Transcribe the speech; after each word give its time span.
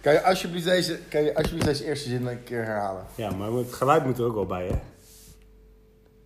Kan 0.00 0.12
je 0.12 0.22
alsjeblieft 0.24 0.64
deze, 0.64 0.98
kan 1.08 1.22
je 1.22 1.34
alsjeblieft 1.34 1.66
deze 1.66 1.84
eerste 1.84 2.08
zin 2.08 2.26
een 2.26 2.42
keer 2.44 2.64
herhalen? 2.64 3.04
Ja, 3.14 3.30
maar 3.30 3.50
het 3.52 3.72
geluid 3.72 4.04
moet 4.04 4.18
er 4.18 4.24
ook 4.24 4.34
wel 4.34 4.46
bij, 4.46 4.66
hè? 4.66 4.74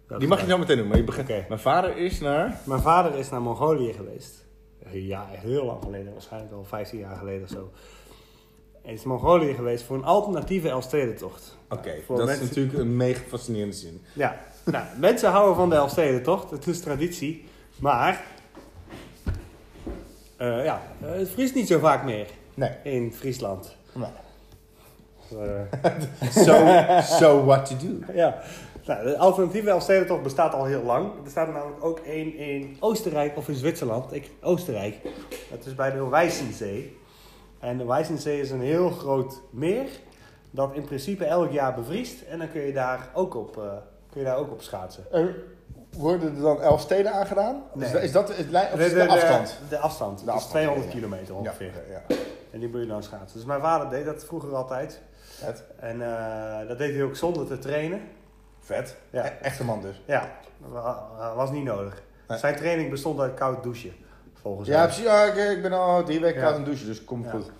Dat 0.08 0.18
Die 0.20 0.28
mag 0.28 0.40
je 0.40 0.46
zo 0.46 0.58
meteen 0.58 0.76
doen, 0.76 0.86
maar 0.88 0.96
je 0.96 1.04
begint. 1.04 1.30
Oké. 1.30 1.44
Mijn 1.48 1.60
vader 1.60 1.96
is 1.96 2.20
naar... 2.20 2.60
Mijn 2.64 2.80
vader 2.80 3.14
is 3.18 3.30
naar 3.30 3.42
Mongolië 3.42 3.92
geweest. 3.92 4.44
Ja, 4.90 5.26
heel 5.30 5.64
lang 5.64 5.82
geleden, 5.82 6.12
waarschijnlijk 6.12 6.52
al 6.52 6.64
15 6.64 6.98
jaar 6.98 7.16
geleden 7.16 7.42
of 7.42 7.48
zo. 7.48 7.70
Hij 8.82 8.92
is 8.94 9.04
Mongolië 9.04 9.54
geweest 9.54 9.84
voor 9.84 9.96
een 9.96 10.04
alternatieve 10.04 10.68
Elfstedentocht. 10.68 11.56
Oké, 11.68 11.94
Voor 12.06 12.16
dat 12.16 12.26
mensen- 12.26 12.44
is 12.44 12.48
natuurlijk 12.48 12.78
een 12.78 12.96
mega 12.96 13.20
fascinerende 13.28 13.74
zin. 13.76 14.02
Ja, 14.12 14.40
nou, 14.64 14.84
mensen 14.98 15.30
houden 15.30 15.56
van 15.56 15.68
de 15.68 15.74
Elfstedentocht. 15.74 16.50
Het 16.50 16.66
is 16.66 16.80
traditie. 16.80 17.44
Maar, 17.78 18.24
eh, 20.36 20.64
ja, 20.64 20.82
eh, 21.02 21.10
het 21.10 21.28
vriest 21.30 21.54
niet 21.54 21.66
zo 21.68 21.78
vaak 21.78 22.04
meer 22.04 22.26
Nee. 22.56 22.70
in 22.82 23.12
Friesland. 23.12 23.76
nee. 23.92 24.08
Eh, 25.30 25.90
So, 26.44 26.54
so 27.18 27.44
what 27.44 27.66
to 27.66 27.74
do? 27.76 28.12
ja, 28.12 28.40
nou, 28.84 29.04
de 29.04 29.18
alternatieve 29.18 29.70
Elfstedentocht 29.70 30.22
bestaat 30.22 30.54
al 30.54 30.64
heel 30.64 30.82
lang. 30.82 31.10
Er 31.24 31.30
staat 31.30 31.52
namelijk 31.52 31.84
ook 31.84 31.98
één 31.98 32.36
in 32.36 32.76
Oostenrijk 32.80 33.36
of 33.36 33.48
in 33.48 33.54
Zwitserland. 33.54 34.12
Ik, 34.12 34.30
Oostenrijk. 34.42 34.96
Dat 35.50 35.66
is 35.66 35.74
bij 35.74 35.90
de 35.92 36.08
Wijzenzee. 36.08 36.96
En 37.60 37.78
de 37.78 37.84
Wijzenzee 37.86 38.40
is 38.40 38.50
een 38.50 38.60
heel 38.60 38.90
groot 38.90 39.40
meer 39.50 39.86
dat 40.50 40.74
in 40.74 40.84
principe 40.84 41.24
elk 41.24 41.50
jaar 41.52 41.74
bevriest. 41.74 42.22
En 42.22 42.38
dan 42.38 42.50
kun 42.50 42.60
je 42.60 42.72
daar 42.72 43.08
ook 43.14 43.34
op, 43.34 43.56
eh, 43.56 43.62
kun 44.10 44.20
je 44.20 44.26
daar 44.26 44.36
ook 44.36 44.50
op 44.50 44.62
schaatsen. 44.62 45.04
Er 45.12 45.36
worden 45.96 46.34
er 46.36 46.40
dan 46.42 46.60
elf 46.62 46.80
steden 46.80 47.12
aangedaan? 47.12 47.62
Nee. 47.74 47.86
Is, 47.86 47.92
dat- 47.92 48.02
is 48.02 48.12
dat 48.12 48.36
het 48.36 48.50
lijn, 48.50 48.72
of 48.72 48.78
is 48.80 48.88
De, 48.88 48.94
de 48.94 49.06
afstand? 49.08 49.58
De, 49.68 49.78
afstand. 49.78 50.18
De 50.18 50.24
dat 50.24 50.34
is 50.34 50.40
afstand, 50.40 50.64
200 50.64 50.86
ja, 50.86 50.92
ja. 50.94 51.00
kilometer 51.00 51.34
ongeveer. 51.34 51.72
Ja, 51.90 52.02
ja. 52.08 52.16
En 52.50 52.58
die 52.60 52.68
moet 52.68 52.80
je 52.80 52.86
dan 52.86 53.02
schaatsen. 53.02 53.38
Dus 53.38 53.46
mijn 53.46 53.60
vader 53.60 53.88
deed 53.90 54.04
dat 54.04 54.24
vroeger 54.24 54.54
altijd. 54.54 55.00
Vet. 55.20 55.64
En 55.78 56.02
eh, 56.02 56.68
dat 56.68 56.78
deed 56.78 56.94
hij 56.94 57.02
ook 57.04 57.16
zonder 57.16 57.46
te 57.46 57.58
trainen. 57.58 58.00
Vet. 58.60 58.96
Ja. 59.10 59.24
E- 59.26 59.32
Echte 59.42 59.64
man 59.64 59.80
dus. 59.80 60.02
Ja, 60.04 60.30
dat 60.72 61.34
was 61.34 61.50
niet 61.50 61.64
nodig. 61.64 62.02
Nee. 62.28 62.38
Zijn 62.38 62.56
training 62.56 62.90
bestond 62.90 63.20
uit 63.20 63.34
koud 63.34 63.62
douchen. 63.62 63.92
Volgens 64.40 64.68
Ja, 64.68 64.76
hem. 64.76 64.84
precies. 64.86 65.04
Ja, 65.04 65.24
ik, 65.24 65.56
ik 65.56 65.62
ben 65.62 65.72
al 65.72 66.04
drie 66.04 66.20
weken 66.20 66.40
Ja. 66.40 66.46
koud 66.46 66.58
aan 66.58 66.64
douchen, 66.64 66.86
dus 66.86 67.04
kom 67.04 67.24
Ja. 67.24 67.30
goed. 67.30 67.50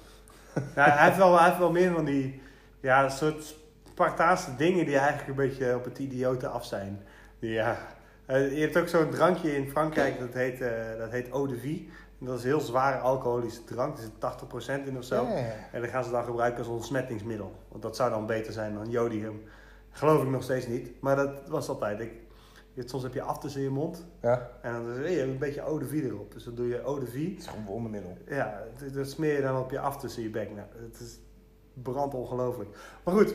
Ja, 0.74 0.90
hij, 0.90 1.04
heeft 1.04 1.16
wel, 1.16 1.36
hij 1.36 1.46
heeft 1.46 1.58
wel 1.58 1.70
meer 1.72 1.92
van 1.92 2.04
die 2.04 2.42
ja, 2.80 3.08
soort 3.08 3.54
Spartaanse 3.90 4.56
dingen 4.56 4.84
die 4.84 4.98
eigenlijk 4.98 5.28
een 5.28 5.48
beetje 5.48 5.74
op 5.74 5.84
het 5.84 5.98
idiote 5.98 6.48
af 6.48 6.64
zijn. 6.64 7.02
Die, 7.38 7.50
ja. 7.50 7.76
Eh, 8.26 8.52
Je 8.54 8.60
hebt 8.60 8.76
ook 8.76 8.88
zo'n 8.88 9.10
drankje 9.10 9.56
in 9.56 9.68
Frankrijk, 9.70 10.18
dat 10.18 10.32
heet, 10.34 10.60
eh, 10.60 10.98
dat 10.98 11.10
heet 11.10 11.28
eau 11.28 11.48
de 11.48 11.56
vie. 11.56 11.90
En 12.20 12.26
dat 12.26 12.38
is 12.38 12.42
een 12.44 12.48
heel 12.50 12.60
zware 12.60 12.98
alcoholische 12.98 13.64
drank, 13.64 13.96
er 13.96 14.02
zit 14.02 14.20
80% 14.20 14.86
in 14.86 14.96
of 14.98 15.04
zo. 15.04 15.22
Ja, 15.22 15.30
ja, 15.32 15.38
ja. 15.38 15.54
En 15.72 15.80
dan 15.80 15.90
gaan 15.90 16.04
ze 16.04 16.10
dan 16.10 16.24
gebruiken 16.24 16.58
als 16.58 16.68
ontsmettingsmiddel. 16.68 17.52
Want 17.68 17.82
dat 17.82 17.96
zou 17.96 18.10
dan 18.10 18.26
beter 18.26 18.52
zijn 18.52 18.74
dan 18.74 18.90
jodium. 18.90 19.42
Geloof 19.90 20.22
ik 20.22 20.28
nog 20.28 20.42
steeds 20.42 20.66
niet. 20.66 20.90
Maar 21.00 21.16
dat 21.16 21.48
was 21.48 21.68
altijd. 21.68 22.00
Ik, 22.00 22.12
je- 22.72 22.88
soms 22.88 23.02
heb 23.02 23.14
je 23.14 23.22
aftes 23.22 23.56
in 23.56 23.62
je 23.62 23.70
mond. 23.70 24.06
Ja, 24.22 24.50
En 24.62 24.72
dan 24.72 24.90
is 24.90 24.96
er 24.96 25.02
hey, 25.04 25.22
een 25.22 25.38
beetje 25.38 25.60
eau 25.60 25.78
de 25.78 25.86
vie 25.86 26.04
erop. 26.04 26.32
Dus 26.32 26.44
dan 26.44 26.54
doe 26.54 26.68
je 26.68 26.80
eau 26.80 27.00
de 27.00 27.06
vie. 27.06 27.30
het 27.30 27.38
is 27.42 27.46
gewoon 27.46 27.64
wondermiddel. 27.64 28.16
Ja, 28.28 28.62
dat- 28.92 29.08
smeer 29.08 29.34
je 29.36 29.42
dan 29.42 29.58
op 29.58 29.70
je 29.70 29.78
aftes 29.78 30.16
in 30.16 30.22
je 30.22 30.30
bek. 30.30 30.48
Nou, 30.50 30.66
het 30.90 31.00
is 31.00 31.18
brand 31.82 32.14
ongelooflijk. 32.14 32.76
Maar 33.04 33.14
goed. 33.14 33.34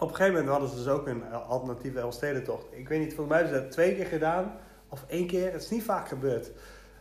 Op 0.00 0.08
een 0.08 0.14
gegeven 0.14 0.32
moment 0.32 0.50
hadden 0.50 0.68
ze 0.68 0.76
dus 0.76 0.88
ook 0.92 1.06
een 1.06 1.32
alternatieve 1.32 1.98
Elfstedentocht. 1.98 2.66
Ik 2.70 2.88
weet 2.88 2.98
niet, 3.00 3.14
volgens 3.14 3.28
mij 3.28 3.38
hebben 3.38 3.56
ze 3.56 3.62
dat 3.62 3.72
twee 3.72 3.94
keer 3.94 4.06
gedaan. 4.06 4.52
Of 4.88 5.04
één 5.08 5.26
keer. 5.26 5.52
Het 5.52 5.62
is 5.62 5.70
niet 5.70 5.82
vaak 5.82 6.08
gebeurd. 6.08 6.50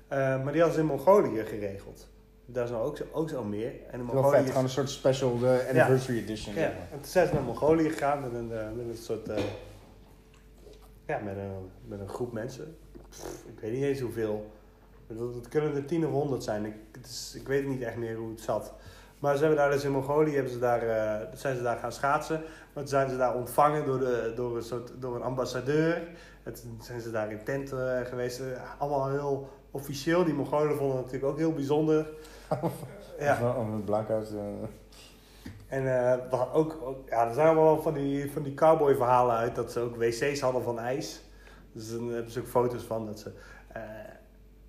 Eh, 0.08 0.18
maar 0.18 0.52
die 0.52 0.62
hadden 0.62 0.74
ze 0.74 0.80
in 0.80 0.86
Mongolië 0.86 1.44
geregeld. 1.46 2.08
Daar 2.46 2.64
is 2.64 2.70
nou 2.70 2.84
ook 2.86 2.98
zo, 2.98 3.04
ook 3.12 3.30
zo 3.30 3.44
meer. 3.44 3.72
En 3.92 4.00
in 4.00 4.06
Mongolië 4.06 4.32
vet, 4.36 4.42
is- 4.44 4.48
gewoon 4.50 4.64
een 4.64 4.70
soort 4.70 4.90
special 4.90 5.38
de 5.40 5.66
anniversary 5.70 6.18
edition. 6.18 6.56
ja, 6.56 6.62
en 6.62 6.76
toen 6.92 7.06
zijn 7.06 7.28
ze 7.28 7.34
naar 7.34 7.44
Mongolië 7.44 7.90
gegaan 7.90 8.22
met 8.22 8.34
een, 8.34 8.52
eh, 8.52 8.66
met 8.76 8.86
een 8.90 8.98
soort. 8.98 9.28
eh, 9.30 9.44
ja, 11.08 11.20
met 11.20 11.36
een, 11.38 11.70
met 11.88 12.00
een 12.00 12.10
groep 12.10 12.32
mensen. 12.32 12.78
Pff, 13.10 13.44
ik 13.54 13.60
weet 13.60 13.72
niet 13.72 13.84
eens 13.84 14.00
hoeveel. 14.00 14.52
Het, 15.08 15.20
het 15.20 15.48
kunnen 15.48 15.76
er 15.76 15.86
tien 15.86 16.06
of 16.06 16.12
honderd 16.12 16.44
zijn. 16.44 16.66
Ik, 16.66 16.74
het 16.92 17.06
is, 17.06 17.34
ik 17.36 17.48
weet 17.48 17.68
niet 17.68 17.82
echt 17.82 17.96
meer 17.98 18.16
hoe 18.16 18.30
het 18.30 18.42
zat. 18.42 18.74
Maar 19.20 19.34
ze 19.36 19.40
hebben 19.40 19.58
daar 19.60 19.72
dus 19.72 19.84
in 19.84 19.92
Mongolië 19.92 20.34
hebben 20.34 20.52
ze 20.52 20.60
daar, 20.60 20.82
eh, 20.82 21.28
zijn 21.34 21.56
ze 21.56 21.62
daar 21.64 21.78
gaan 21.78 21.92
schaatsen. 21.92 22.42
Maar 22.74 22.84
toen 22.84 22.88
zijn 22.88 23.10
ze 23.10 23.18
daar 23.18 23.36
ontvangen 23.36 23.86
door, 23.86 24.00
de, 24.00 24.34
door, 24.36 24.56
een, 24.56 24.64
soort, 24.64 24.92
door 25.00 25.16
een 25.16 25.22
ambassadeur. 25.22 26.08
En 26.44 26.54
toen 26.54 26.78
zijn 26.82 27.02
ze 27.02 27.12
daar 27.12 27.32
in 27.32 27.44
tent 27.44 27.72
eh, 27.72 28.00
geweest. 28.04 28.40
Eh, 28.40 28.46
allemaal 28.78 29.10
heel 29.10 29.50
officieel. 29.72 30.24
Die 30.26 30.34
Mongolen 30.34 30.78
vonden 30.78 30.96
het 30.98 31.06
natuurlijk 31.06 31.32
ook 31.32 31.38
heel 31.38 31.54
bijzonder. 31.54 32.08
ja. 33.20 33.34
Of 33.58 33.68
een 33.68 33.84
blankhuis. 33.84 34.30
En 35.68 35.84
wat 36.30 36.54
ook, 36.54 36.78
ook- 36.84 37.10
ja, 37.10 37.28
er 37.28 37.34
zijn 37.34 37.48
allemaal 37.48 37.74
wel 37.74 37.82
van 37.82 37.94
die, 37.94 38.32
van 38.32 38.44
die 38.44 38.54
cowboy 38.54 38.96
verhalen 38.96 39.36
uit 39.36 39.56
dat 39.56 39.72
ze 39.72 39.80
ook 39.80 39.96
wc's 39.96 40.40
hadden 40.42 40.64
van 40.64 40.80
ijs. 40.80 41.22
Dus 41.72 41.92
dan 41.92 42.10
hebben 42.12 42.32
ze 42.32 42.40
ook 42.40 42.48
foto's 42.48 42.84
van 42.84 43.06
dat 43.06 43.20
ze. 43.20 43.32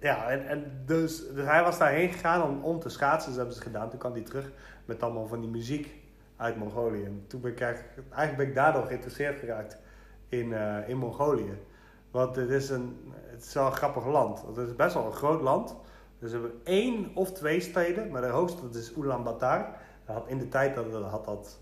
Ja, 0.00 0.28
en, 0.28 0.46
en 0.46 0.82
dus, 0.86 1.28
dus 1.34 1.44
hij 1.44 1.62
was 1.62 1.78
daarheen 1.78 2.12
gegaan 2.12 2.42
om, 2.42 2.64
om 2.64 2.80
te 2.80 2.88
schaatsen. 2.88 3.28
Dus 3.28 3.38
hebben 3.38 3.56
ze 3.56 3.62
gedaan. 3.62 3.90
Toen 3.90 3.98
kwam 3.98 4.12
hij 4.12 4.22
terug 4.22 4.50
met 4.84 5.02
allemaal 5.02 5.26
van 5.26 5.40
die 5.40 5.50
muziek 5.50 5.94
uit 6.36 6.56
Mongolië. 6.56 7.04
En 7.04 7.24
toen 7.26 7.40
ben 7.40 7.50
ik 7.50 7.60
eigenlijk, 7.60 7.94
eigenlijk 8.08 8.36
ben 8.36 8.46
ik 8.46 8.54
daardoor 8.54 8.86
geïnteresseerd 8.86 9.38
geraakt 9.38 9.78
in, 10.28 10.52
eh, 10.52 10.88
in 10.88 10.96
Mongolië. 10.96 11.58
Want 12.10 12.36
het 12.36 12.50
is, 12.50 12.70
een, 12.70 13.12
het 13.26 13.44
is 13.44 13.54
wel 13.54 13.66
een 13.66 13.72
grappig 13.72 14.06
land. 14.06 14.42
Want 14.42 14.56
het 14.56 14.68
is 14.68 14.76
best 14.76 14.94
wel 14.94 15.06
een 15.06 15.12
groot 15.12 15.40
land. 15.40 15.76
Dus 16.18 16.32
we 16.32 16.38
hebben 16.38 16.60
één 16.64 17.10
of 17.14 17.32
twee 17.32 17.60
steden, 17.60 18.10
maar 18.10 18.20
de 18.22 18.28
hoogste 18.28 18.62
dat 18.62 18.74
is 18.74 18.94
Ulaanbaatar. 18.96 19.76
Dat 20.04 20.16
had 20.16 20.28
in 20.28 20.38
de 20.38 20.48
tijd 20.48 20.74
dat 20.74 20.92
dat 20.92 21.04
had 21.04 21.24
dat, 21.24 21.58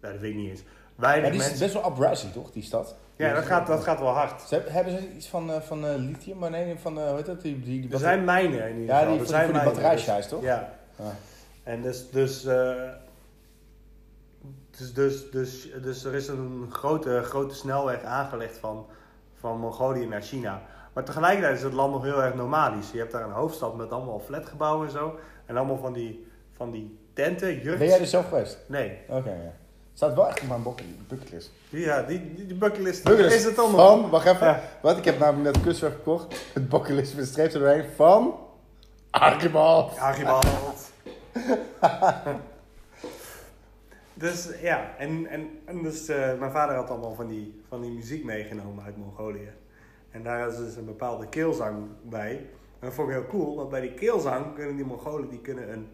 dat 0.00 0.18
weet 0.18 0.30
ik 0.30 0.36
niet 0.36 0.50
eens. 0.50 0.60
Ja, 0.60 0.66
Weinig 0.96 1.30
die 1.30 1.40
is 1.40 1.46
mensen. 1.46 1.66
best 1.66 1.82
wel 1.82 1.92
uprising, 1.92 2.32
toch, 2.32 2.50
die 2.50 2.62
stad? 2.62 2.96
Ja, 3.16 3.34
dat 3.34 3.44
gaat, 3.44 3.66
dat 3.66 3.82
gaat 3.82 3.98
wel 3.98 4.08
hard. 4.08 4.40
Ze 4.42 4.54
hebben, 4.54 4.72
hebben 4.72 4.92
ze 4.92 5.12
iets 5.12 5.28
van, 5.28 5.52
eh, 5.52 5.60
van 5.60 5.86
eh, 5.86 5.94
lithium? 5.96 6.38
Maar 6.38 6.50
nee, 6.50 6.78
van, 6.78 6.98
eh 6.98 7.06
hoe 7.06 7.16
heet 7.16 7.26
dat? 7.26 7.42
Die, 7.42 7.60
die, 7.60 7.80
die 7.80 7.92
Er 7.92 7.98
zijn 7.98 8.24
mijnen 8.24 8.68
in 8.68 8.76
ieder 8.80 8.94
Ja, 8.94 8.98
geval. 8.98 9.12
die, 9.12 9.20
er 9.22 9.26
zijn 9.26 9.44
die, 9.46 9.54
voor 9.54 9.60
die 9.60 9.72
mijnen, 9.72 9.72
batterijsjijs, 9.72 10.28
toch? 10.28 10.40
dus- 10.40 10.48
Ja. 10.48 10.72
Ja. 10.98 11.12
En 11.62 11.82
dus, 11.82 12.10
dus, 12.10 12.42
dus, 14.70 14.92
dus, 14.94 15.30
dus, 15.30 15.68
dus 15.82 16.04
er 16.04 16.14
is 16.14 16.28
een 16.28 16.66
grote, 16.70 17.20
grote 17.22 17.54
snelweg 17.54 18.02
aangelegd 18.02 18.58
van, 18.58 18.86
van 19.34 19.58
Mongolië 19.58 20.06
naar 20.06 20.22
China. 20.22 20.62
Maar 20.92 21.04
tegelijkertijd 21.04 21.56
is 21.56 21.62
het 21.62 21.72
land 21.72 21.92
nog 21.92 22.02
heel 22.02 22.22
erg 22.22 22.34
nomadisch. 22.34 22.90
Je 22.90 22.98
hebt 22.98 23.12
daar 23.12 23.24
een 23.24 23.30
hoofdstad 23.30 23.76
met 23.76 23.90
allemaal 23.90 24.20
flatgebouwen 24.20 24.86
en 24.86 24.92
zo. 24.92 25.18
En 25.46 25.56
allemaal 25.56 25.78
van 25.78 25.92
die, 25.92 26.26
van 26.52 26.70
die 26.70 26.98
tenten, 27.12 27.60
jurks. 27.60 27.78
Ben 27.78 27.88
jij 27.88 28.00
er 28.00 28.06
zelf 28.06 28.28
geweest? 28.28 28.58
Nee. 28.66 28.98
Oké, 29.08 29.30
ja. 29.30 29.52
Staat 29.94 30.14
wel 30.14 30.28
echt 30.28 30.40
op 30.42 30.48
mijn 30.48 30.62
bucket- 30.62 31.08
bucketlist. 31.08 31.50
Ja, 31.68 32.02
die, 32.02 32.34
die, 32.34 32.54
bucketlist 32.54 33.04
Bucketlist 33.04 33.36
is 33.36 33.44
het 33.44 33.58
allemaal. 33.58 34.00
Van, 34.00 34.10
wacht 34.10 34.26
even. 34.26 34.46
Ja. 34.46 34.62
Wat? 34.82 34.98
Ik 34.98 35.04
heb 35.04 35.18
namelijk 35.18 35.54
net 35.54 35.64
kunstwerk 35.64 35.94
gekocht. 35.94 36.50
Het 36.52 36.68
bucketlist 36.68 37.16
met 37.16 37.26
streep 37.26 37.52
erdoorheen 37.52 37.84
van... 37.96 38.34
Archibald. 39.10 39.98
Archibald. 39.98 40.46
dus 44.14 44.48
ja, 44.60 44.94
en, 44.98 45.26
en, 45.26 45.48
en 45.64 45.82
dus 45.82 46.08
eh, 46.08 46.38
mijn 46.38 46.52
vader 46.52 46.76
had 46.76 46.90
allemaal 46.90 47.14
van 47.14 47.28
die, 47.28 47.62
van 47.68 47.80
die 47.80 47.90
muziek 47.90 48.24
meegenomen 48.24 48.84
uit 48.84 48.96
Mongolië. 48.96 49.48
En 50.10 50.22
daar 50.22 50.48
is 50.48 50.56
dus 50.56 50.76
een 50.76 50.84
bepaalde 50.84 51.28
keelzang 51.28 51.86
bij. 52.02 52.30
En 52.78 52.90
dat 52.90 52.94
vond 52.94 53.08
ik 53.08 53.14
heel 53.14 53.26
cool, 53.26 53.56
want 53.56 53.70
bij 53.70 53.80
die 53.80 53.94
keelzang 53.94 54.54
kunnen 54.54 54.76
die 54.76 54.84
Mongolen 54.84 55.28
die 55.28 55.40
kunnen 55.40 55.72
een, 55.72 55.88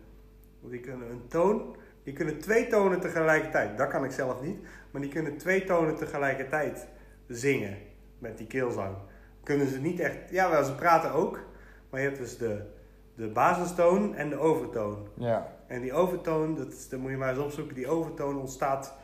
die 0.60 0.80
kunnen 0.80 1.10
een 1.10 1.22
toon, 1.28 1.76
die 2.02 2.14
kunnen 2.14 2.38
twee 2.38 2.66
tonen 2.66 3.00
tegelijkertijd. 3.00 3.78
Dat 3.78 3.88
kan 3.88 4.04
ik 4.04 4.10
zelf 4.10 4.42
niet, 4.42 4.58
maar 4.90 5.00
die 5.00 5.10
kunnen 5.10 5.36
twee 5.36 5.64
tonen 5.64 5.96
tegelijkertijd 5.96 6.86
zingen 7.28 7.76
met 8.18 8.38
die 8.38 8.46
keelzang. 8.46 8.96
Kunnen 9.42 9.66
ze 9.68 9.80
niet 9.80 10.00
echt, 10.00 10.16
ja 10.30 10.50
wel, 10.50 10.64
ze 10.64 10.74
praten 10.74 11.12
ook, 11.12 11.40
maar 11.90 12.00
je 12.00 12.06
hebt 12.06 12.18
dus 12.18 12.38
de, 12.38 12.62
de 13.14 13.28
basistoon 13.28 14.14
en 14.14 14.28
de 14.28 14.38
overtoon. 14.38 15.08
Ja. 15.14 15.56
En 15.66 15.80
die 15.80 15.92
overtoon, 15.92 16.56
dat, 16.56 16.72
is, 16.72 16.88
dat 16.88 17.00
moet 17.00 17.10
je 17.10 17.16
maar 17.16 17.30
eens 17.30 17.44
opzoeken, 17.44 17.74
die 17.74 17.88
overtoon 17.88 18.38
ontstaat 18.38 18.94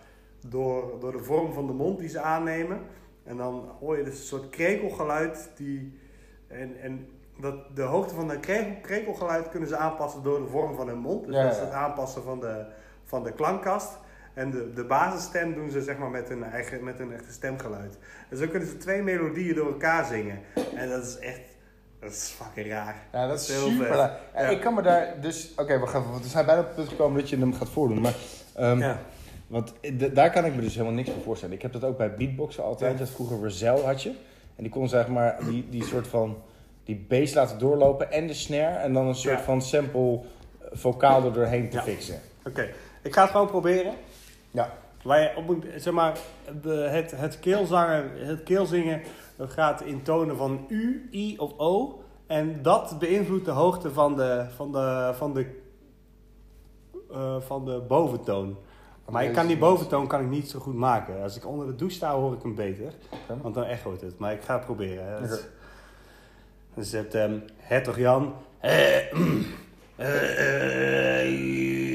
door, 0.49 1.01
door 1.01 1.13
de 1.13 1.23
vorm 1.23 1.53
van 1.53 1.67
de 1.67 1.73
mond 1.73 1.99
die 1.99 2.09
ze 2.09 2.21
aannemen. 2.21 2.81
En 3.25 3.37
dan 3.37 3.71
hoor 3.81 3.97
je 3.97 4.05
dus 4.05 4.19
een 4.19 4.27
soort 4.27 4.49
krekelgeluid. 4.49 5.51
Die, 5.57 5.99
en, 6.47 6.81
en 6.81 7.09
dat, 7.41 7.77
de 7.77 7.83
hoogte 7.83 8.15
van 8.15 8.29
dat 8.29 8.41
krekel, 8.41 8.81
krekelgeluid 8.83 9.49
kunnen 9.49 9.69
ze 9.69 9.77
aanpassen 9.77 10.23
door 10.23 10.39
de 10.39 10.47
vorm 10.47 10.75
van 10.75 10.89
hun 10.89 10.99
mond. 10.99 11.27
Dus 11.27 11.35
Ja, 11.35 11.43
dat 11.43 11.53
is 11.53 11.59
het 11.59 11.71
aanpassen 11.71 12.23
van 12.23 12.41
de, 12.41 12.67
van 13.07 13.25
de 13.25 13.33
klankkast. 13.33 13.89
En 14.35 14.51
de, 14.51 14.73
de 14.75 14.85
basisstem 14.85 15.55
doen 15.55 15.71
ze 15.71 15.83
zeg 15.83 15.99
maar 15.99 16.11
met 16.11 16.29
hun, 16.29 16.45
eigen, 16.45 16.85
met 16.85 16.99
hun 16.99 17.13
echte 17.13 17.33
stemgeluid. 17.33 17.99
En 18.31 18.37
zo 18.37 18.47
kunnen 18.47 18.69
ze 18.69 18.77
twee 18.77 19.03
melodieën 19.03 19.55
door 19.55 19.67
elkaar 19.67 20.05
zingen. 20.05 20.39
En 20.75 20.89
dat 20.89 21.05
is 21.05 21.19
echt, 21.19 21.41
dat 22.01 22.11
is 22.11 22.35
fucking 22.37 22.69
raar. 22.69 22.97
Ja, 23.13 23.27
dat 23.27 23.41
is 23.41 23.49
Heel 23.49 23.69
super. 23.69 23.87
vet. 23.87 23.95
raar. 23.97 24.19
Ja, 24.35 24.43
Ja. 24.43 24.49
Ik 24.49 24.61
kan 24.61 24.75
me 24.75 24.83
daar 24.83 25.15
dus... 25.21 25.53
Oké, 25.57 25.75
even. 25.75 25.93
Want 25.93 26.23
we 26.23 26.29
zijn 26.29 26.47
bijna 26.47 26.61
op 26.61 26.67
het 26.67 26.77
punt 26.77 26.89
gekomen 26.89 27.21
dat 27.21 27.29
je 27.31 27.39
hem 27.39 27.55
gaat 27.55 27.69
voordoen. 27.69 28.01
Maar, 28.01 28.15
ehm, 28.55 28.79
Ja. 28.79 28.99
Want 29.47 29.73
daar 30.15 30.31
kan 30.31 30.45
ik 30.45 30.55
me 30.55 30.61
dus 30.61 30.73
helemaal 30.75 30.95
niks 30.95 31.11
voor 31.11 31.23
voorstellen. 31.23 31.55
Ik 31.55 31.63
heb 31.63 31.73
dat 31.73 31.85
ook 31.85 31.97
bij 31.97 32.15
beatboxen 32.15 32.65
altijd. 32.65 32.93
Ja. 32.93 32.99
Dat 32.99 33.11
vroeger 33.11 33.39
Verzel 33.39 33.85
had 33.85 34.03
je. 34.03 34.09
En 34.57 34.63
die 34.63 34.69
kon 34.73 34.89
zeg 34.89 35.09
maar 35.09 35.37
die, 35.45 35.67
die 35.71 35.85
soort 35.85 36.09
van... 36.09 36.43
Die 36.85 37.07
bass 37.09 37.35
laten 37.35 37.59
doorlopen 37.59 38.11
en 38.13 38.27
de 38.27 38.35
snare. 38.35 38.77
En 38.77 38.93
dan 38.93 39.07
een 39.07 39.15
soort 39.15 39.41
van 39.41 39.63
sample 39.63 40.21
vocaal 40.73 41.25
er 41.25 41.33
doorheen 41.33 41.69
te 41.69 41.81
fixen. 41.83 42.21
Oké, 42.45 42.69
ik 43.07 43.15
ga 43.15 43.23
het 43.23 43.31
gewoon 43.31 43.47
proberen. 43.47 43.95
Ja. 44.51 44.73
Waar 45.03 45.21
je 45.21 45.33
op 45.37 45.47
moet, 45.47 45.65
zeg 45.77 45.93
maar, 45.93 46.19
de, 46.63 46.71
het, 46.71 47.11
het, 47.11 47.41
keelzangen, 47.41 48.27
het 48.27 48.43
keelzingen 48.43 49.03
dat 49.37 49.51
gaat 49.51 49.83
in 49.83 50.03
tonen 50.03 50.37
van 50.37 50.65
U, 50.69 51.09
I 51.13 51.39
of 51.39 51.53
O. 51.57 52.01
En 52.27 52.63
dat 52.63 52.99
beïnvloedt 52.99 53.45
de 53.45 53.51
hoogte 53.51 53.93
van 53.93 54.17
de, 54.17 54.47
van 54.55 54.73
de, 54.73 55.13
van 55.15 55.35
de, 55.35 55.47
eh, 57.11 57.41
van 57.41 57.65
de 57.65 57.83
boventoon. 57.89 58.57
Maar 59.09 59.25
ik 59.25 59.33
kan 59.33 59.47
die 59.47 59.59
boventoon 59.59 60.07
kan 60.07 60.21
ik 60.21 60.29
niet 60.29 60.51
zo 60.51 60.59
goed 60.59 60.75
maken. 60.75 61.23
Als 61.23 61.37
ik 61.37 61.47
onder 61.47 61.67
de 61.67 61.75
douche 61.75 61.97
sta, 61.97 62.15
hoor 62.15 62.33
ik 62.33 62.43
hem 62.43 62.55
beter. 62.55 62.93
Want 63.43 63.55
dan 63.55 63.65
echoot 63.65 64.01
het. 64.01 64.19
Maar 64.19 64.33
ik 64.33 64.43
ga 64.43 64.55
het 64.55 64.65
proberen. 64.65 65.07
hè. 65.07 65.29
Dus, 66.75 66.93
het 66.93 67.15
ehm 67.15 67.39
Hertog 67.57 67.99
Jan. 67.99 68.35
Eh, 68.61 68.97
eh, 69.97 71.86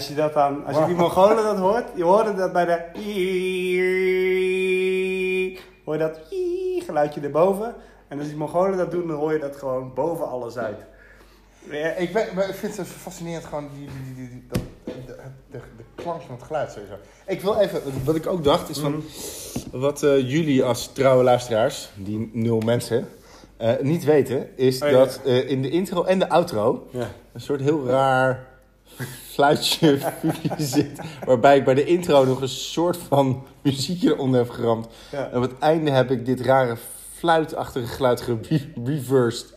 Als 0.01 0.09
je 0.09 0.15
dat 0.15 0.33
dan, 0.35 0.65
als 0.67 0.77
je 0.79 0.87
die 0.87 0.95
Mongolen 0.95 1.45
dat 1.45 1.57
hoort, 1.57 1.85
je 1.95 2.03
hoorde 2.05 2.35
dat 2.35 2.53
bij 2.53 2.65
de 2.65 2.79
hoor 5.85 5.95
je 5.95 6.01
dat 6.01 6.21
geluidje 6.87 7.21
erboven. 7.21 7.75
En 8.09 8.19
als 8.19 8.29
die 8.29 8.37
Mongolen 8.37 8.77
dat 8.79 8.91
doen, 8.91 9.07
dan 9.07 9.17
hoor 9.17 9.33
je 9.33 9.39
dat 9.39 9.57
gewoon 9.57 9.95
boven 9.95 10.29
alles 10.29 10.57
uit. 10.59 10.77
Ik, 11.99 12.13
ben, 12.13 12.23
ik 12.49 12.55
vind 12.55 12.77
het 12.77 12.87
fascinerend 12.87 13.45
gewoon 13.45 13.69
die, 13.77 13.89
die, 14.05 14.15
die, 14.15 14.29
die- 14.29 14.45
dat, 14.49 14.61
de, 15.07 15.17
de, 15.51 15.59
de 15.77 15.85
klank 15.95 16.23
van 16.23 16.35
het 16.35 16.45
geluid 16.45 16.73
sowieso. 16.73 16.95
Ik 17.27 17.41
wil 17.41 17.57
even, 17.57 17.81
wat 18.05 18.15
ik 18.15 18.27
ook 18.27 18.45
dacht 18.45 18.69
is 18.69 18.79
van, 18.79 19.03
wat 19.73 20.03
eh, 20.03 20.31
jullie 20.31 20.65
als 20.65 20.93
trouwe 20.93 21.23
luisteraars, 21.23 21.91
die 21.97 22.31
nul 22.33 22.61
mensen, 22.61 23.09
eh, 23.57 23.73
niet 23.81 24.05
weten, 24.05 24.57
is 24.57 24.83
Oh, 24.83 24.89
ja. 24.91 24.97
dat 24.99 25.21
eh, 25.25 25.51
in 25.51 25.63
de 25.63 25.71
intro 25.71 26.05
en 26.05 26.19
de 26.19 26.29
outro 26.29 26.87
Ja. 26.91 27.07
een 27.33 27.41
soort 27.41 27.61
heel 27.61 27.87
raar 27.87 28.47
fluitje 29.33 29.99
zit. 30.59 31.01
Waarbij 31.25 31.57
ik 31.57 31.65
bij 31.65 31.75
de 31.75 31.85
intro 31.85 32.25
nog 32.25 32.41
een 32.41 32.49
soort 32.49 32.97
van 32.97 33.47
muziekje 33.63 34.13
eronder 34.13 34.41
heb 34.41 34.51
geramd. 34.51 34.89
Ja. 35.11 35.29
En 35.31 35.37
op 35.37 35.43
het 35.43 35.59
einde 35.59 35.91
heb 35.91 36.11
ik 36.11 36.27
dit 36.27 36.41
rare 36.41 36.77
fluitachtige 37.15 37.87
geluid 37.87 38.21
gereversed. 38.21 39.55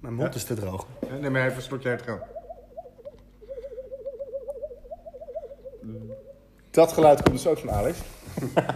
Mijn 0.00 0.14
mond 0.14 0.34
is 0.34 0.44
te 0.44 0.54
droog. 0.54 0.86
Neem 1.20 1.32
maar 1.32 1.44
even 1.44 1.56
een 1.56 1.62
slokje 1.62 1.88
uit 1.88 2.02
gaan. 2.02 2.18
Dat 6.70 6.92
geluid 6.92 7.22
komt 7.22 7.36
dus 7.36 7.46
ook 7.46 7.58
van 7.58 7.70
Alex. 7.70 7.98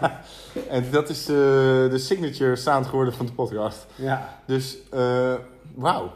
en 0.71 0.91
dat 0.91 1.09
is 1.09 1.21
eh, 1.21 1.35
de 1.91 1.99
signature 1.99 2.56
sound 2.56 2.87
geworden 2.87 3.14
van 3.14 3.26
de 3.26 3.32
podcast. 3.32 3.87
Ja, 3.94 4.41
Dus, 4.47 4.76
eh 4.91 5.35
wauw. 5.75 6.12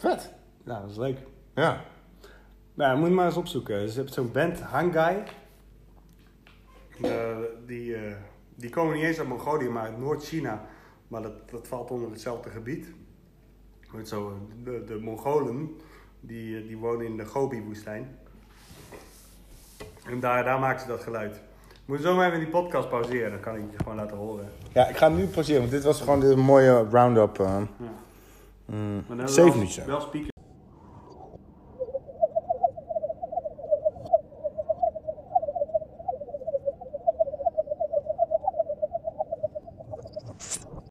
Vet. 0.00 0.32
nou, 0.64 0.80
dat 0.80 0.90
is 0.90 0.96
leuk. 0.96 1.18
Ja. 1.54 1.84
Nou, 2.74 2.98
moet 2.98 3.08
je 3.08 3.14
maar 3.14 3.26
eens 3.26 3.36
opzoeken. 3.36 3.80
Dus 3.80 3.94
je 3.94 4.00
hebt 4.00 4.12
zo'n 4.12 4.32
band, 4.32 4.60
Hangai. 4.60 5.22
Eh, 7.02 7.36
die, 7.66 7.94
eh, 7.94 8.12
die 8.54 8.70
komen 8.70 8.94
niet 8.94 9.04
eens 9.04 9.18
uit 9.18 9.28
Mongolië, 9.28 9.68
maar 9.68 9.82
uit 9.82 9.98
Noord-China. 9.98 10.64
Maar 11.08 11.22
dat, 11.22 11.50
dat 11.50 11.68
valt 11.68 11.90
onder 11.90 12.10
hetzelfde 12.10 12.50
gebied. 12.50 12.86
Met 13.92 14.08
zo, 14.08 14.48
de, 14.64 14.84
de 14.86 14.98
Mongolen, 14.98 15.76
die, 16.20 16.58
eh, 16.58 16.66
die 16.66 16.76
wonen 16.76 17.06
in 17.06 17.16
de 17.16 17.24
Gobi-woestijn. 17.24 18.18
En 20.06 20.20
daar, 20.20 20.44
daar 20.44 20.58
maken 20.58 20.80
ze 20.80 20.86
dat 20.86 21.02
geluid. 21.02 21.40
Moet 21.84 22.00
zo 22.00 22.16
maar 22.16 22.26
even 22.26 22.38
die 22.38 22.48
podcast 22.48 22.88
pauzeren, 22.88 23.30
dan 23.30 23.40
kan 23.40 23.54
ik 23.54 23.60
het 23.62 23.70
je 23.70 23.78
gewoon 23.78 23.96
laten 23.96 24.16
horen. 24.16 24.48
Ja, 24.72 24.88
ik 24.88 24.96
ga 24.96 25.08
hem 25.08 25.16
nu 25.16 25.26
pauzeren, 25.26 25.60
want 25.60 25.72
dit 25.72 25.84
was 25.84 26.00
gewoon 26.00 26.22
een 26.22 26.38
mooie 26.38 26.88
round-up. 26.90 27.36
Ja. 27.36 27.66
Mm, 28.72 29.04
Maar 29.08 29.16
dan 29.16 29.28
zeven 29.28 29.52
minuutjes. 29.52 29.84
Wel 29.84 30.00
speaker. 30.00 30.30